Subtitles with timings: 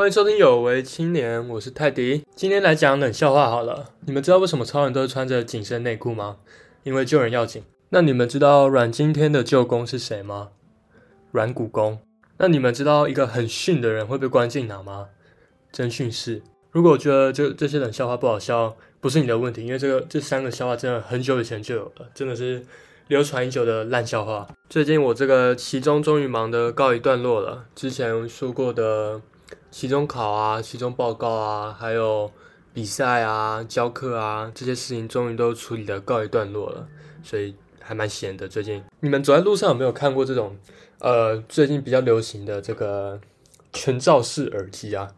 [0.00, 2.24] 欢迎收听有为青年，我是泰迪。
[2.34, 3.90] 今天来讲冷笑话好了。
[4.06, 6.38] 你们知道为什么超人都是穿着紧身内裤吗？
[6.84, 7.62] 因为救人要紧。
[7.90, 10.52] 那你们知道阮经天的舅公是谁吗？
[11.32, 11.98] 阮古公。
[12.38, 15.08] 那你们知道一个很逊的人会被关进哪吗？
[15.70, 16.40] 侦讯室。
[16.70, 22.64] 如果我觉得这这些冷笑话不好笑，不是你的问题，因为这个这三个笑话真的很久以前就有了，真的是
[23.08, 24.48] 流传已久的烂笑话。
[24.70, 29.20] 最近我这个期中终于忙得告一段落了，之前说过的。
[29.70, 32.30] 期中考啊，期中报告啊，还有
[32.72, 36.88] 比赛啊、教课啊，这些事情终于都处理的告一段落了，
[37.22, 38.48] 所以还蛮闲的。
[38.48, 40.56] 最近你们走在路上有没有看过这种
[40.98, 43.20] 呃最近比较流行的这个
[43.72, 45.08] 全罩式耳机啊？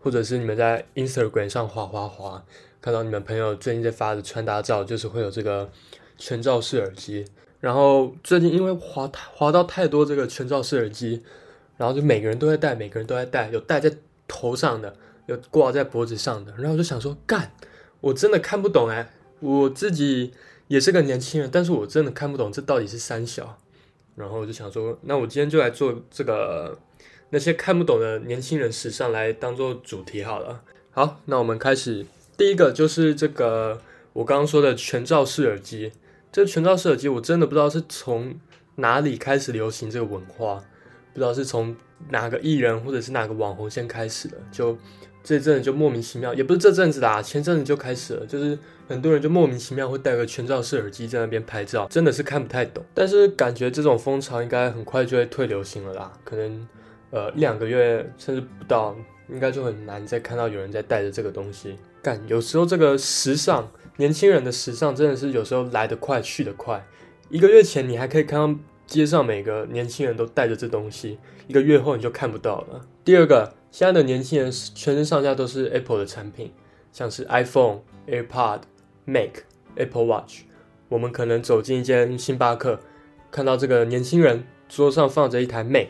[0.00, 2.44] 或者是你们在 Instagram 上滑滑滑，
[2.80, 5.70] 看到你们朋友最近在发的穿搭照，就是会有这个
[6.18, 7.24] 全罩式耳机。
[7.60, 11.22] 然后最近因为滑滑到太多这个全罩式耳机。
[11.76, 13.92] 然后就每个人都在戴，每个人都在戴，有戴在
[14.28, 14.94] 头上的，
[15.26, 16.52] 有挂在脖子上的。
[16.56, 17.52] 然后我就想说，干，
[18.00, 20.32] 我真的看不懂哎，我自己
[20.68, 23.58] 也是个年轻人，但是我真的看不懂这到底是三小。
[24.14, 26.78] 然后我就想说，那我今天就来做这个
[27.30, 30.62] 那些看不懂的年轻人时尚来当做主题好了。
[30.90, 32.04] 好，那我们开始，
[32.36, 33.80] 第一个就是这个
[34.12, 35.92] 我刚刚说的全罩式耳机。
[36.30, 38.38] 这全罩式耳机我真的不知道是从
[38.76, 40.62] 哪里开始流行这个文化。
[41.12, 41.74] 不知道是从
[42.08, 44.76] 哪个艺人或者是哪个网红先开始的，就
[45.22, 52.84] 这阵子就莫名其妙，也不是这阵子啦，前阵子就开始了，就是很多人就莫名其妙会戴个全罩式耳机在那边拍照，真的是看不太懂。
[52.92, 56.68] 但是感觉这种风潮应该很快就会退流行了啦，可能
[57.10, 58.96] 呃一两个月甚至不到，
[59.28, 61.76] 应该就很难再看到有人在戴着这个东西。
[62.02, 66.84] 干，有时候这个时尚，年轻人的时尚真的是有时候来得快去得快，
[67.28, 68.58] 一个月前你还可以看到。
[68.92, 72.82] 街上每个年轻人都带着这东西，一个月后你就看不到了。
[73.02, 76.52] 第二个，现在的年轻人全身上下都是 Apple 的产品，
[76.92, 78.60] 像是 iPhone、AirPod、
[79.06, 79.30] Mac、
[79.76, 80.42] Apple Watch。
[80.90, 82.80] 我们可能走进一间星巴克，
[83.30, 85.88] 看到这个年轻人桌上放着一台 Mac，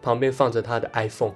[0.00, 1.34] 旁边放着他的 iPhone，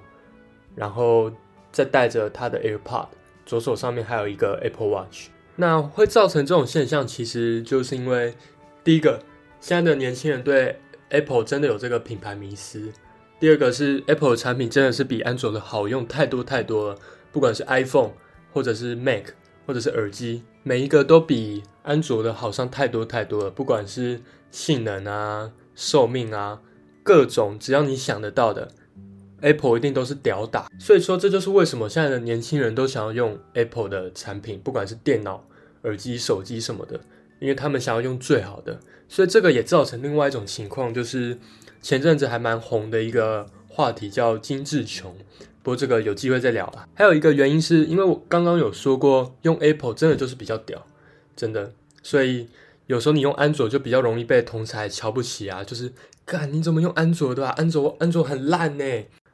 [0.75, 1.31] 然后
[1.71, 3.09] 再带着他的 AirPod，
[3.45, 5.27] 左手上面还有一个 Apple Watch。
[5.57, 8.33] 那会造成这种现象，其实就是因为
[8.83, 9.19] 第一个，
[9.59, 10.79] 现在的年轻人对
[11.13, 12.91] Apple 真的有这个品牌迷思。
[13.39, 16.99] 第二个是 Apple 的产品真的是比安卓的好用太多太多了，
[17.31, 18.11] 不管是 iPhone
[18.51, 19.25] 或者是 Mac
[19.65, 23.49] 或者是耳机，每一个都比安卓的好上太多太多了。
[23.51, 26.61] 不管是性能啊、寿命啊，
[27.03, 28.69] 各种只要你想得到的
[29.41, 30.67] ，Apple 一定都是屌打。
[30.79, 35.45] 所以说这就是为什么现在的年轻人都想要用 Apple 的产品，不管是电脑、
[35.83, 36.99] 耳机、手机什么的。
[37.39, 41.37] 因为他们想要用最好的，所以这个也造成另外一种情况，就是
[41.81, 45.15] 前阵子还蛮红的一个话题叫“精致穷”。
[45.63, 46.87] 不过这个有机会再聊了。
[46.93, 50.85] 还有一个原因是因为我刚刚有说过，用 Apple 真的就是比较屌，
[51.35, 51.73] 真的。
[52.01, 52.49] 所以
[52.87, 55.93] 有时候你用安卓就比较容易被同才瞧不起啊，就是
[56.25, 57.53] 干你怎么用安卓的啊？
[57.57, 58.83] 安卓安卓很烂呢。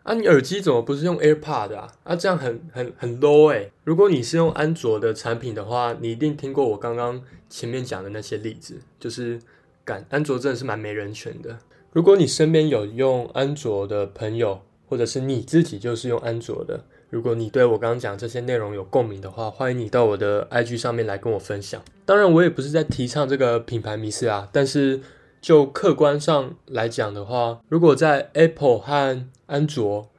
[0.09, 1.93] 啊，你耳机怎么不是用 AirPod 啊？
[2.03, 3.69] 啊，这样很很很 low 哎！
[3.83, 9.39] 如果你是用安卓的产品的话，你一定听过我刚刚前面讲的那些例子，就是
[9.85, 11.59] 感安卓真的是蛮没人权的。
[11.91, 21.79] 如果你身边有用安卓的朋友，或者是你自己就是用安卓的，如果你对我刚刚讲这些内容有共鸣的话，欢迎你到我的 IG 上面来跟我分享。
[22.07, 24.99] 当然，我也不是在提倡这个品牌迷思啊，但是。
[25.41, 30.09] 就客观上来讲的话，如果在 Apple 和安卓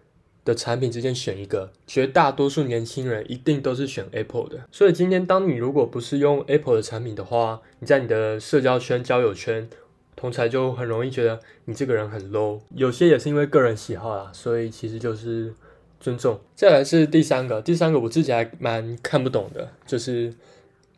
[0.45, 4.61] 的产品之间选一个，绝大多数年轻人一定都是选 Apple 的。
[4.73, 9.69] 所以今天，当你如果不是用 Apple 的产品的话，你在你的社交圈、交友圈，
[10.17, 12.61] 同才就很容易觉得你这个人很 low。
[12.75, 15.53] 有些也是因为个人喜好啦，所以其实就是
[16.01, 16.41] 尊重。
[16.57, 20.33] 再来是第三个，第三个我自己还蛮看不懂的，就是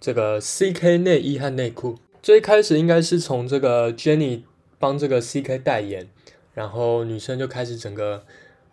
[0.01, 1.97] 这个 CK 内衣和内裤。
[2.23, 4.43] 最开始应该是从这个 Jenny
[4.79, 6.09] 帮这个 CK 代言，
[6.55, 8.23] 然后女生就开始整个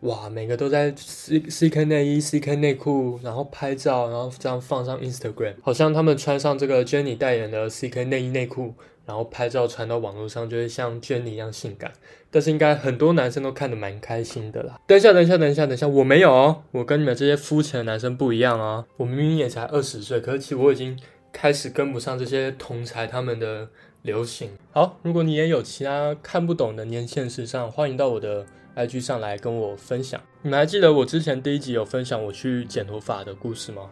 [0.02, 8.76] 哇，每个都在 C CK 内衣、CK 内裤，然后拍照，然后这样放上 Instagram，好像他们穿上这个 Jenny 代言的 CK 内衣内裤，
[9.08, 11.92] 然后拍照传到网络上，就会像 Jenny 一样性感。
[12.30, 14.80] 但是应该很多男生都看得蛮开心的啦。
[14.86, 20.96] 等一下，等一下，等一下，等一下，我没有哦，我跟你们这些肤浅的男生不一样哦，我明明也才二十岁，可是其实我已经。
[21.32, 23.70] 开始跟不上这些同才他们的
[24.02, 24.52] 流行。
[24.72, 28.46] 好，如果你也有其他看不懂的年轻人时尚，欢迎到我的
[28.76, 30.22] IG 上来跟我分享。
[30.42, 33.90] 你们还记得我之前第一集有分享我去剪头发的故事吗？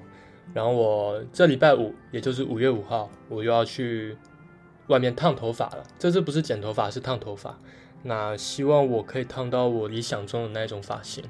[0.54, 4.18] 然后我这礼拜五，也就是五月五号，我又要去
[4.88, 5.84] 外面烫头发了。
[6.00, 7.60] 这次不是剪头发，是烫头发。
[8.04, 11.24] 那希望我可以烫到我理想中的那种发型。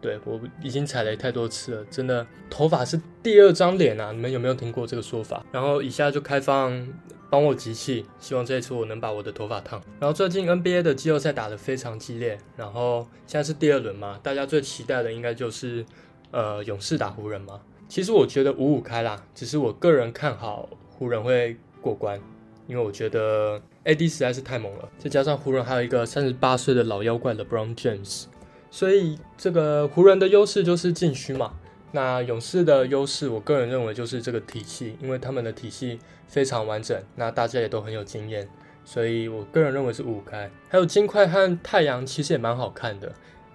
[0.00, 4.12] 对我已经踩雷太多次了，真的头发是第二张脸啊！
[4.12, 5.44] 你们有没有听过这个说法？
[5.50, 6.86] 然后以下就开放
[7.28, 9.82] 帮我集气，希望这一次我能把我的头发烫。
[9.98, 15.84] 然后最近 NBA 的季后赛打得非常激烈，然后现在是第二轮嘛，大家最期待的应该就是
[16.30, 17.60] 呃勇士打湖人嘛。
[17.88, 22.20] 其实我觉得五五开啦，只是我个人看好湖人会过关，
[22.66, 28.26] 因为我觉得 AD 实在是太猛了，再加上湖人还有一个三十八岁的老妖怪 LeBron James。
[28.70, 31.54] 所以这个湖人的优势就是禁区嘛，
[31.92, 38.46] 那勇士的优势，我个人认为就是这个体系，因为他们的体系非常完整，那大家也都很有经验，
[38.84, 40.50] 所以我个人认为是五五开。
[40.68, 43.12] 还有金块和太阳其实也蛮好看的，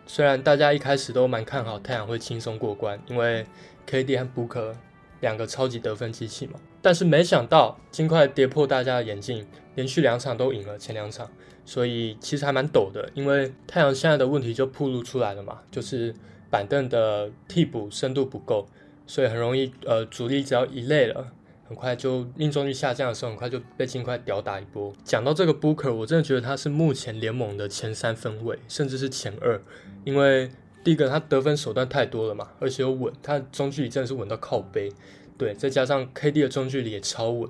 [0.07, 3.45] 虽然大家一开始都蛮看好太阳会轻松过关，因为
[3.87, 4.73] KD 和 book
[5.21, 9.45] 两个超级得分机器嘛，但是没想到金块跌破大家的眼镜，
[9.75, 11.29] 连续两场都赢了前两场。
[11.65, 16.13] 所以其实还蛮陡的，因为太阳现在的问题就暴露出来了嘛，就是
[16.49, 18.67] 板凳的替补深度不够，
[19.07, 21.31] 所以很容易呃主力只要一累了，
[21.67, 24.93] 很快就命中率下降的时候，很快就被尽快吊打一波。
[25.03, 29.61] 讲到这个 Booker，我真的觉得他是目前联盟的前三分位，甚至是前二，
[30.03, 30.51] 因为
[30.83, 34.91] 第一个他得分手段太多了嘛，而且又稳，他中距离真的是稳到靠背，
[35.37, 37.49] 对，再加上 KD 的中距离也超稳，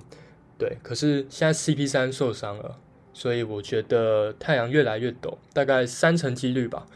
[0.57, 2.77] 对，可是现在 CP 三受伤了。
[3.13, 6.87] 所以我觉得太阳越来越陡，大概三成几率吧。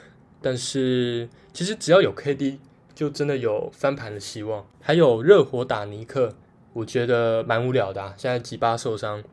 [0.41, 2.57] 但是其实只要有 KD，
[2.93, 4.65] 就真的有翻盘的希望。
[4.81, 6.35] 还有热火打尼克，
[6.73, 8.01] 我觉得蛮无聊的。
[8.01, 8.13] 啊。
[8.17, 9.23] 现在吉巴受伤，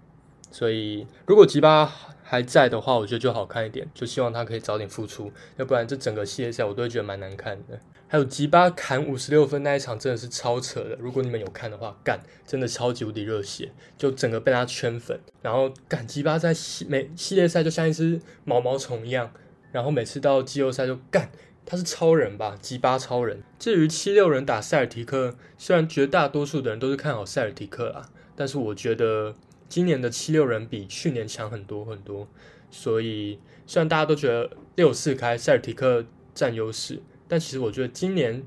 [0.51, 1.93] 所以如果吉巴
[2.25, 3.87] 还在的话，我觉得就好看一点。
[3.95, 7.79] 就希望他可以早点复出，要不然这整个系列赛我都会觉得蛮难看的。
[8.09, 15.19] 还有吉巴砍五十六分那一场真的是超扯的，如果你们有看的话，干真的超级无敌热血，就整个被他圈粉。
[15.43, 19.33] 然后干吉巴在系每系列赛就像一只毛毛虫一样，
[19.73, 21.31] 然后每次到季后赛就干，
[21.67, 22.57] 他是超人吧？
[22.61, 23.43] 吉巴超人。
[23.59, 29.35] 至于七六人打塞尔提克，虽然绝大多数的人都是看好塞尔提克啊，但是我觉得
[29.69, 32.29] 今年的七六人比去年强很多很多。
[32.71, 37.03] 所以虽然大家都觉得六四开塞尔提克占优势。
[37.27, 38.45] 但其实我觉得今年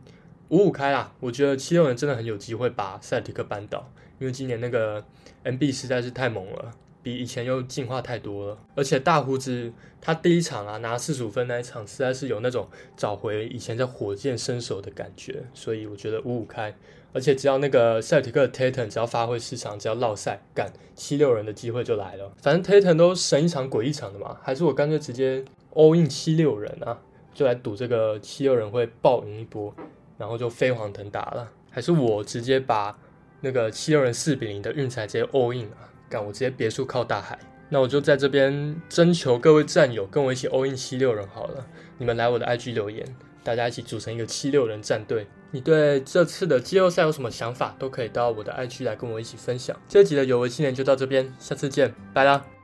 [0.49, 5.03] 五五开啦，我觉得七六人真的很有机会把塞尔提克扳倒，因为今年那个
[5.43, 6.71] NB 实在是太猛了，
[7.07, 8.57] 比以前又进化太多了。
[8.75, 9.71] 而且大胡子
[10.01, 16.75] 他第一场啊拿四十五分那一场，实在是有那种找回以前在火箭身手的感觉，所以我觉得五五开。
[17.13, 22.31] 而且只要那个塞尔提克 Tatum 只要发挥失常，只要落赛干七六人的机会就来了。
[22.41, 25.43] 反正 Tatum 都神一场鬼一场的嘛，还是我干脆直接
[25.73, 26.99] all in 七六人啊。
[27.33, 29.71] 就来赌这个七六人会爆赢一波，
[30.17, 31.51] 然后就飞黄腾达了。
[31.69, 32.97] 还是我直接把
[33.41, 35.85] 那个七六人四比零的运彩直接 all in 啊？
[36.09, 37.37] 干，我直接别墅靠大海。
[37.69, 41.65] 那我就在这边征求各位战友跟我一起 all in 七六人好了。
[41.97, 43.05] 你们来我的 IG 留言，
[43.43, 45.27] 大家一起组成一个七六人战队。
[45.51, 49.75] 你对这次的季后赛有什么想法，都可以到我的 IG 来跟我一起分享。
[49.87, 52.56] 这集的有为青年就到这边，下次见，拜啦。